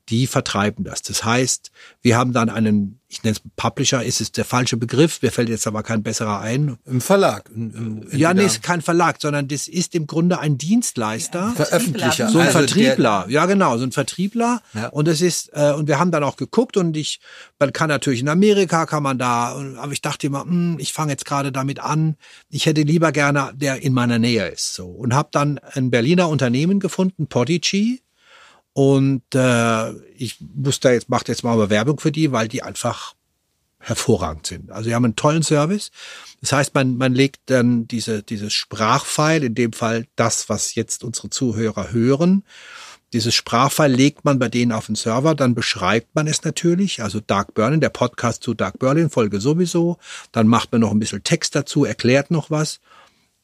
[0.09, 1.03] die vertreiben das.
[1.03, 5.21] Das heißt, wir haben dann einen, ich nenne es Publisher, ist es der falsche Begriff,
[5.21, 6.77] mir fällt jetzt aber kein besserer ein.
[6.85, 7.51] Im Verlag.
[7.55, 11.55] Im, ja, nee, ist kein Verlag, sondern das ist im Grunde ein Dienstleister.
[11.57, 12.29] Ja, Veröffentlicher.
[12.29, 14.63] So ein also Vertriebler, ja genau, so ein Vertriebler.
[14.75, 14.89] Ja.
[14.89, 17.21] Und es ist, äh, und wir haben dann auch geguckt und ich,
[17.59, 21.13] man kann natürlich in Amerika, kann man da, aber ich dachte immer, hm, ich fange
[21.13, 22.17] jetzt gerade damit an,
[22.49, 24.75] ich hätte lieber gerne, der in meiner Nähe ist.
[24.75, 28.03] so Und habe dann ein Berliner Unternehmen gefunden, Podigy,
[28.77, 32.63] und äh, ich muss da jetzt, mache jetzt mal aber Werbung für die, weil die
[32.63, 33.15] einfach
[33.79, 34.71] hervorragend sind.
[34.71, 35.91] Also die haben einen tollen Service.
[36.43, 41.05] Das heißt, man, man legt dann diese, dieses Sprachfile, in dem Fall das, was jetzt
[41.05, 42.45] unsere Zuhörer hören,
[43.15, 47.21] dieses Sprachfile legt man bei denen auf den Server, dann beschreibt man es natürlich, also
[47.21, 49.97] Dark Berlin, der Podcast zu Dark Berlin, Folge sowieso,
[50.33, 52.81] dann macht man noch ein bisschen Text dazu, erklärt noch was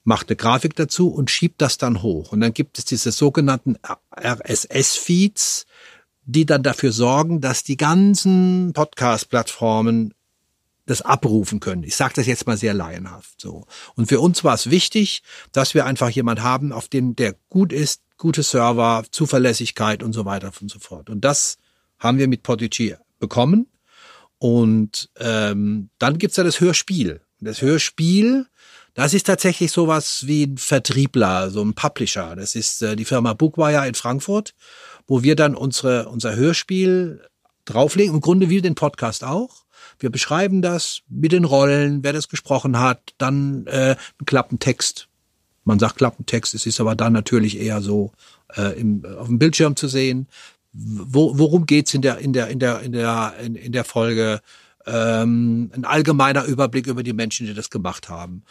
[0.04, 2.32] macht eine Grafik dazu und schiebt das dann hoch.
[2.32, 3.76] Und dann gibt es diese sogenannten
[4.16, 5.66] RSS-Feeds,
[6.24, 10.14] die dann dafür sorgen, dass die ganzen Podcast-Plattformen
[10.86, 11.84] das abrufen können.
[11.84, 13.66] Ich sage das jetzt mal sehr laienhaft so.
[13.94, 17.72] Und für uns war es wichtig, dass wir einfach jemand haben, auf dem der gut
[17.72, 21.08] ist, gute Server, Zuverlässigkeit und so weiter und so fort.
[21.08, 21.56] Und das
[21.98, 23.68] haben wir mit Podigy bekommen.
[24.38, 27.20] Und ähm, dann gibt's ja das Hörspiel.
[27.40, 28.46] Das Hörspiel
[28.94, 32.36] das ist tatsächlich sowas wie ein Vertriebler, so ein Publisher.
[32.36, 34.54] Das ist äh, die Firma Bookwire in Frankfurt,
[35.06, 37.22] wo wir dann unsere, unser Hörspiel
[37.64, 39.64] drauflegen, im Grunde wie den Podcast auch.
[39.98, 45.08] Wir beschreiben das mit den Rollen, wer das gesprochen hat, dann äh, einen Klappentext.
[45.64, 48.12] Man sagt Klappentext, es ist aber dann natürlich eher so
[48.56, 50.26] äh, im, auf dem Bildschirm zu sehen.
[50.72, 54.40] Wo, worum geht's in der in der in der in der in, in der Folge?
[54.84, 58.42] Ähm, ein allgemeiner Überblick über die Menschen, die das gemacht haben.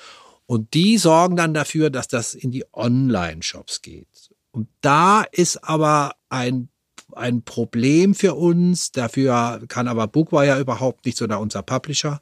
[0.51, 4.33] Und die sorgen dann dafür, dass das in die Online-Shops geht.
[4.51, 6.67] Und da ist aber ein,
[7.13, 8.91] ein Problem für uns.
[8.91, 12.21] Dafür kann aber Bookwire überhaupt nichts oder unser Publisher.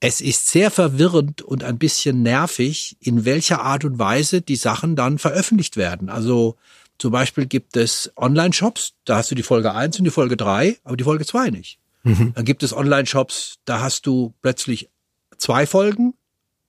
[0.00, 4.96] Es ist sehr verwirrend und ein bisschen nervig, in welcher Art und Weise die Sachen
[4.96, 6.08] dann veröffentlicht werden.
[6.08, 6.56] Also
[6.96, 10.78] zum Beispiel gibt es Online-Shops, da hast du die Folge 1 und die Folge 3,
[10.82, 11.78] aber die Folge 2 nicht.
[12.04, 12.32] Mhm.
[12.34, 14.88] Dann gibt es Online-Shops, da hast du plötzlich
[15.36, 16.14] zwei Folgen,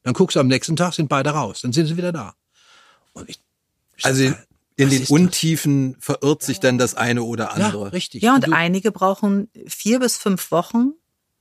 [0.03, 1.61] dann guckst du am nächsten Tag, sind beide raus.
[1.61, 2.35] Dann sind sie wieder da.
[3.27, 3.39] Ich,
[4.01, 4.35] also in,
[4.75, 6.05] in den Untiefen das?
[6.05, 7.85] verirrt sich dann das eine oder andere.
[7.85, 8.23] Ja, richtig.
[8.23, 10.93] Ja, und, und einige brauchen vier bis fünf Wochen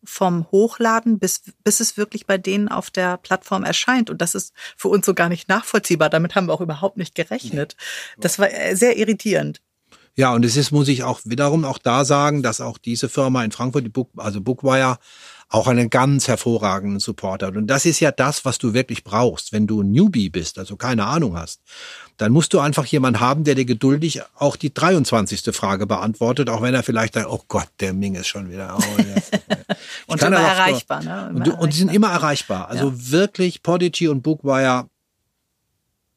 [0.05, 4.11] vom Hochladen, bis, bis es wirklich bei denen auf der Plattform erscheint.
[4.11, 6.11] Und das ist für uns so gar nicht nachvollziehbar.
[6.11, 7.77] Damit haben wir auch überhaupt nicht gerechnet.
[8.19, 9.61] Das war äh, sehr irritierend.
[10.15, 13.45] Ja, und es ist, muss ich auch wiederum auch da sagen, dass auch diese Firma
[13.45, 14.99] in Frankfurt, die Book, also Bookwire,
[15.53, 17.57] auch einen ganz hervorragenden Support hat.
[17.57, 20.77] Und das ist ja das, was du wirklich brauchst, wenn du ein Newbie bist, also
[20.77, 21.61] keine Ahnung hast.
[22.17, 25.55] Dann musst du einfach jemanden haben, der dir geduldig auch die 23.
[25.55, 28.79] Frage beantwortet, auch wenn er vielleicht dann, oh Gott, der Ming ist schon wieder.
[28.79, 28.83] Oh,
[30.07, 31.29] und immer erreichbar, ne?
[31.31, 32.69] Immer und, du, und die sind immer erreichbar.
[32.69, 33.11] Also ja.
[33.11, 34.87] wirklich Podigy und Bookwire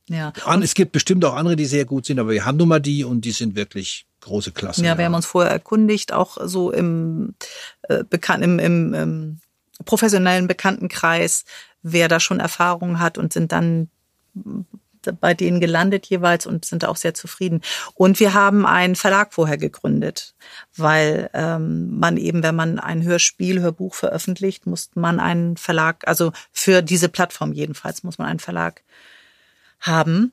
[0.08, 0.34] ja.
[0.46, 2.80] Und es gibt bestimmt auch andere, die sehr gut sind, aber wir haben nun mal
[2.80, 4.84] die und die sind wirklich große Klasse.
[4.84, 7.36] Ja, wir haben uns vorher erkundigt, auch so im,
[7.84, 9.40] äh, bekannt, im, im, im
[9.86, 11.46] professionellen Bekanntenkreis,
[11.82, 13.90] wer da schon Erfahrung hat und sind dann
[15.22, 17.62] bei denen gelandet jeweils und sind auch sehr zufrieden.
[17.94, 20.34] Und wir haben einen Verlag vorher gegründet,
[20.76, 26.32] weil ähm, man eben, wenn man ein Hörspiel, Hörbuch veröffentlicht, muss man einen Verlag, also
[26.52, 28.84] für diese Plattform jedenfalls, muss man einen Verlag
[29.86, 30.32] haben.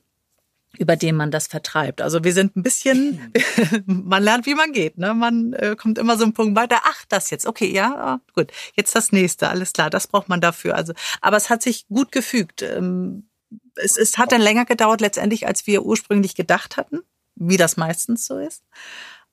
[0.79, 2.01] über den man das vertreibt.
[2.01, 3.31] Also wir sind ein bisschen,
[3.85, 4.97] man lernt, wie man geht.
[4.97, 5.13] Ne?
[5.13, 6.77] Man äh, kommt immer so ein Punkt weiter.
[6.83, 8.51] Ach, das jetzt, okay, ja, ah, gut.
[8.75, 9.91] Jetzt das nächste, alles klar.
[9.91, 10.75] Das braucht man dafür.
[10.75, 12.63] Also, aber es hat sich gut gefügt.
[12.63, 13.29] Ähm,
[13.75, 17.01] es, es hat dann länger gedauert letztendlich, als wir ursprünglich gedacht hatten,
[17.35, 18.63] wie das meistens so ist.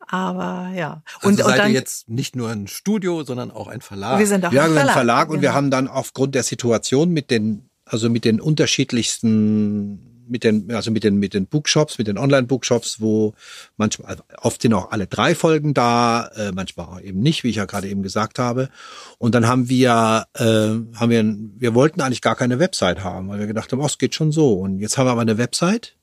[0.07, 1.03] Aber ja.
[1.23, 4.19] Und, also seid und dann, ihr jetzt nicht nur ein Studio, sondern auch ein Verlag.
[4.19, 4.93] Wir sind auch ja, ein Verlag.
[4.93, 5.55] Verlag und wir genau.
[5.55, 11.05] haben dann aufgrund der Situation mit den, also mit den unterschiedlichsten mit den, also mit
[11.05, 13.35] den, mit den Bookshops, mit den Online-Bookshops, wo
[13.77, 17.51] manchmal, also oft sind auch alle drei Folgen da, äh, manchmal auch eben nicht, wie
[17.51, 18.71] ich ja gerade eben gesagt habe.
[19.19, 23.41] Und dann haben wir, äh, haben wir, wir wollten eigentlich gar keine Website haben, weil
[23.41, 24.55] wir gedacht haben, oh, es geht schon so.
[24.55, 25.97] Und jetzt haben wir aber eine Website,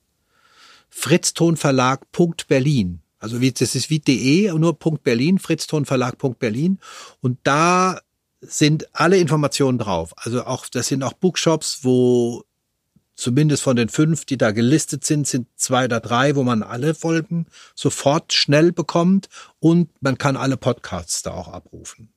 [0.89, 2.99] fritztonverlag.berlin.
[3.19, 6.77] Also wie, das ist wie de, nur Punkt Berlin, fritztonverlag.berlin.
[7.21, 7.99] Und da
[8.41, 10.13] sind alle Informationen drauf.
[10.17, 12.43] Also auch, das sind auch Bookshops, wo
[13.17, 16.95] zumindest von den fünf, die da gelistet sind, sind zwei oder drei, wo man alle
[16.95, 19.27] Folgen sofort schnell bekommt
[19.59, 22.13] und man kann alle Podcasts da auch abrufen.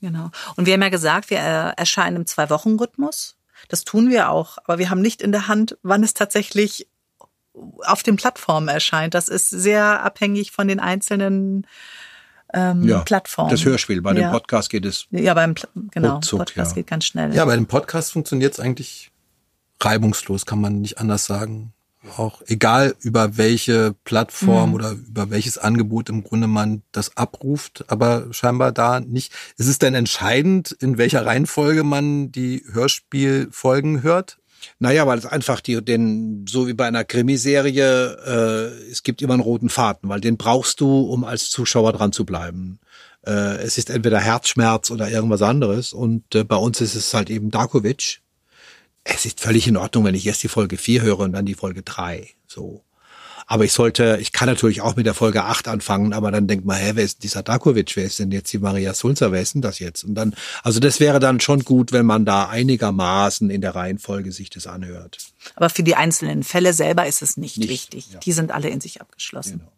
[0.00, 0.30] Genau.
[0.56, 3.36] Und wir haben ja gesagt, wir äh, erscheinen im Zwei-Wochen-Rhythmus.
[3.68, 6.88] Das tun wir auch, aber wir haben nicht in der Hand, wann es tatsächlich
[7.84, 9.14] auf den Plattformen erscheint.
[9.14, 11.66] Das ist sehr abhängig von den einzelnen
[12.52, 13.50] ähm, ja, Plattformen.
[13.50, 14.02] Das Hörspiel.
[14.02, 14.28] Bei ja.
[14.28, 15.06] dem Podcast geht es.
[15.10, 15.54] Ja, beim
[15.90, 16.20] genau.
[16.20, 16.74] Podcast ja.
[16.74, 17.34] geht ganz schnell.
[17.34, 19.10] Ja, bei dem Podcast funktioniert es eigentlich
[19.80, 21.72] reibungslos, kann man nicht anders sagen.
[22.16, 24.74] Auch egal über welche Plattform mhm.
[24.74, 29.32] oder über welches Angebot im Grunde man das abruft, aber scheinbar da nicht.
[29.56, 34.38] Ist es denn entscheidend, in welcher Reihenfolge man die Hörspielfolgen hört?
[34.78, 39.34] Naja, weil es einfach die, den, so wie bei einer Krimiserie, äh, es gibt immer
[39.34, 42.78] einen roten Faden, weil den brauchst du, um als Zuschauer dran zu bleiben.
[43.26, 47.30] Äh, es ist entweder Herzschmerz oder irgendwas anderes und äh, bei uns ist es halt
[47.30, 48.20] eben Darkovic
[49.06, 51.54] es ist völlig in Ordnung, wenn ich erst die Folge 4 höre und dann die
[51.54, 52.28] Folge 3.
[52.46, 52.82] So.
[53.48, 56.64] Aber ich sollte, ich kann natürlich auch mit der Folge 8 anfangen, aber dann denkt
[56.64, 57.94] man, hä, wer ist dieser Dakovic?
[57.94, 59.30] Wer ist denn jetzt die Maria Sulzer?
[59.30, 60.02] Wer ist denn das jetzt?
[60.02, 64.32] Und dann, also das wäre dann schon gut, wenn man da einigermaßen in der Reihenfolge
[64.32, 65.18] sich das anhört.
[65.54, 68.08] Aber für die einzelnen Fälle selber ist es nicht, nicht wichtig.
[68.12, 68.18] Ja.
[68.18, 69.60] Die sind alle in sich abgeschlossen.
[69.60, 69.72] Genau.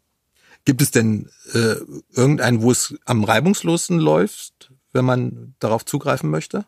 [0.65, 1.75] Gibt es denn äh,
[2.15, 6.65] irgendeinen, wo es am reibungslosen läuft, wenn man darauf zugreifen möchte?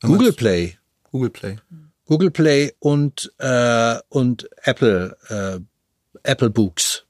[0.00, 0.76] Google Play.
[1.12, 1.58] Google Play.
[2.06, 5.60] Google Play und, äh, und Apple, äh,
[6.28, 7.04] Apple Books.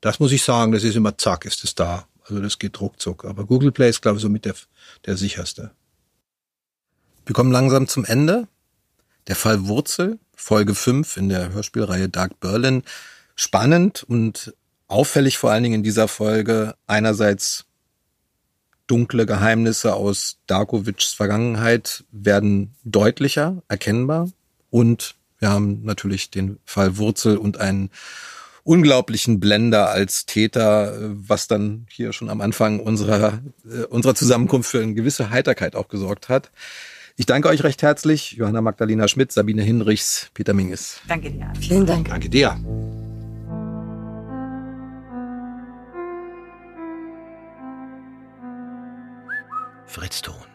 [0.00, 2.06] Das muss ich sagen, das ist immer zack, ist es da.
[2.22, 3.24] Also das geht ruckzuck.
[3.24, 4.54] Aber Google Play ist, glaube ich, so mit der,
[5.04, 5.72] der sicherste.
[7.26, 8.48] Wir kommen langsam zum Ende.
[9.26, 12.82] Der Fall Wurzel, Folge 5 in der Hörspielreihe Dark Berlin.
[13.34, 14.54] Spannend und
[14.86, 17.64] auffällig vor allen Dingen in dieser Folge einerseits
[18.86, 24.28] dunkle Geheimnisse aus Darkovics Vergangenheit werden deutlicher, erkennbar.
[24.70, 27.90] Und wir haben natürlich den Fall Wurzel und einen
[28.62, 34.80] unglaublichen Blender als Täter, was dann hier schon am Anfang unserer, äh, unserer Zusammenkunft für
[34.80, 36.50] eine gewisse Heiterkeit auch gesorgt hat.
[37.16, 41.00] Ich danke euch recht herzlich, Johanna Magdalena Schmidt, Sabine Hinrichs, Peter Minges.
[41.06, 41.52] Danke dir.
[41.60, 42.08] Vielen Dank.
[42.08, 42.58] Danke dir.
[49.94, 50.53] Fritz Ton.